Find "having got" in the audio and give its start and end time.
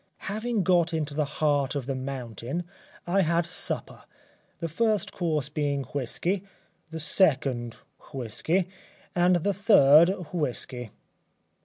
0.25-0.95